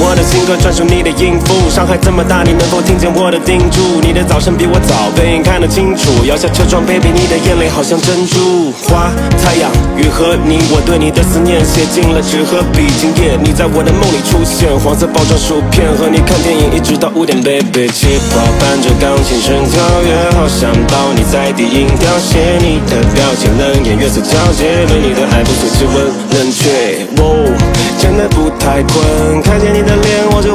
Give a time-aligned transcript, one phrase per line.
[0.00, 1.70] 我的新歌，专属你的音符。
[1.70, 4.00] 伤害这么大，你能否听见我的叮嘱？
[4.00, 6.24] 你的早晨比我早，背影看得清楚。
[6.24, 8.72] 摇下车窗，baby，你的眼泪好像珍珠。
[8.84, 9.10] 花、
[9.42, 12.86] 太阳、雨和你，我对你的思念写进了纸和笔。
[13.02, 17.90] 今夜你在我的梦里出现，黄色包装薯片，和你看电影一直到五点，baby。
[17.90, 22.62] 气泡伴着钢琴声跳跃，好想抱你在低音凋谢。
[22.62, 25.94] 你的表情冷眼月色交界，对你的爱不随气温
[26.30, 27.02] 冷却。
[27.18, 27.50] 哦，
[27.98, 30.54] 真的不太困，看见你的脸我就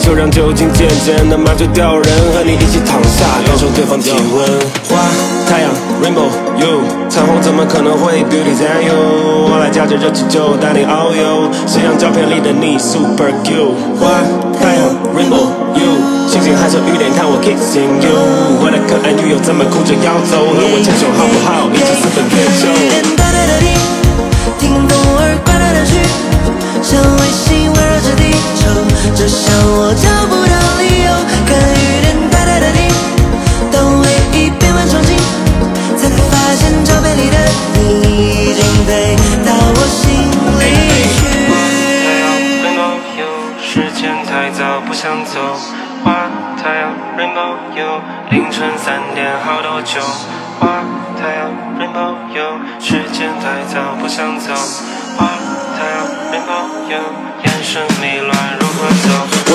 [0.00, 4.46] 就让酒精渐渐的麻醉掉人，和你一起躺下，感受对方体温。
[4.88, 5.02] 花、
[5.48, 5.70] 太阳、
[6.02, 6.30] rainbow、
[6.60, 8.94] you，彩虹怎么可能会 beauty than you？
[9.50, 13.74] 我来驾着热气球带你遨游，夕阳照片里的你 super cute。
[13.98, 14.22] 花、
[14.60, 18.14] 太阳、rainbow、you，星星还是雨点看我 kissing you，
[18.62, 20.38] 我的可爱女友怎么哭着要走？
[20.54, 21.66] 和我牵手好不好？
[21.74, 22.70] 一起私奔月球。
[24.58, 25.98] 听风儿刮来刮去，
[26.82, 27.65] 像卫星
[29.16, 31.08] 就像我找不到理由。
[31.48, 32.78] 看雨点哒哒哒滴，
[33.72, 34.04] 当回
[34.36, 35.16] 忆变换场景，
[35.96, 37.36] 才发现照片里的
[37.80, 38.04] 你
[38.44, 40.04] 已经飞到我心
[40.60, 40.62] 里
[41.16, 41.48] 去。
[42.04, 42.28] 太阳
[42.60, 45.40] rainbow you，时间太早不想走。
[46.04, 46.28] 花
[46.62, 47.88] 太阳 rainbow you，
[48.30, 49.98] 凌晨三点好多酒。
[50.60, 50.84] 花
[51.16, 51.48] 太阳
[51.80, 54.52] rainbow you，时间太早不想走。
[55.16, 55.40] 花
[55.72, 57.00] 太阳 rainbow you，
[57.44, 58.65] 眼神迷乱如？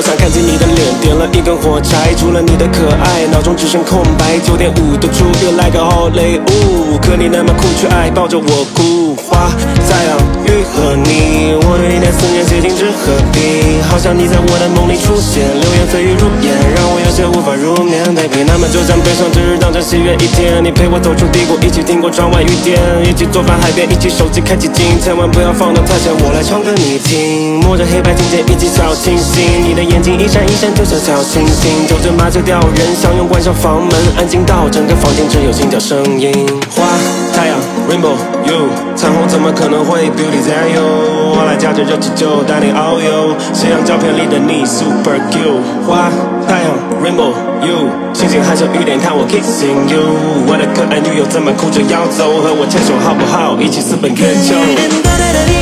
[0.00, 4.38] 我想看见你的脸，点了一根火柴，除了你的可爱，脑中只剩空白。
[4.38, 9.14] 九点五度出片 like a Hollywood，可你那么酷，却爱抱着我哭。
[9.16, 9.52] 花、
[9.84, 10.16] 太阳、
[10.48, 16.56] 雨和你，我对你的思念写进纸和笔，好像你在我的梦里出现，流言蜚语入眼，
[17.20, 18.00] 却无法入眠。
[18.16, 36.32] Baby，那么就将悲伤之日当成喜悦一天，你陪我走出低谷，一起听过窗外雨点，一起做饭海边，一起手机开启静音，千万不要放得太响，我来唱歌你听，摸着黑白琴键一起小清新，你的眼睛一闪一闪，就像小星星，抽着麻醉掉人，相拥关上房门，安静到整个房间只有心跳声音。
[36.72, 36.88] 花、
[37.36, 38.16] 太阳、rainbow、
[38.46, 40.82] you，彩虹怎么可能会 beauty than you？
[41.34, 45.60] 我来夹着热气球带你遨游，夕阳照片里的你 super cute。
[45.86, 46.10] 花、
[46.46, 46.70] 太阳、
[47.02, 47.32] rainbow、
[47.64, 50.00] you，星星害羞雨点看我 kissing you，
[50.46, 52.40] 我的可爱女友怎么哭着要走？
[52.42, 53.56] 和我牵手好不好？
[53.60, 54.54] 一起私奔月球。
[54.54, 55.52] 雨点哒哒哒滴，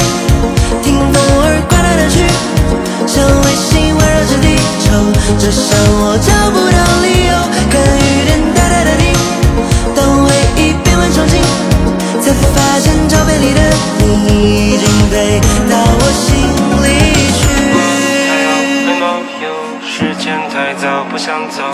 [0.82, 2.26] 听风儿刮来刮去，
[3.06, 4.90] 像卫星围绕着地球，
[5.38, 7.07] 这像我找不到理
[21.58, 21.64] 走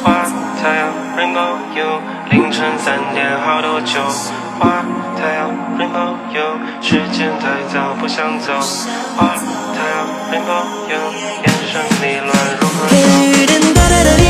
[0.00, 0.22] 花
[0.62, 1.98] 太阳 rainbowyou
[2.30, 4.00] 凌晨三点好多酒
[4.60, 4.84] 花
[5.18, 8.52] 太阳 rainbowyou 时间太早不想走。
[9.16, 9.34] 花
[9.74, 11.02] 太阳 rainbowyou
[11.42, 12.30] 眼神迷乱
[12.60, 12.94] 如何走。
[12.94, 12.94] 听
[13.32, 14.22] 雨点嗒嗒嗒嘀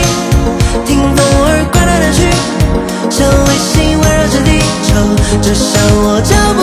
[0.86, 2.18] 听风儿刮到哪去
[3.10, 4.88] 像卫星环绕着地球
[5.42, 6.53] 就像我找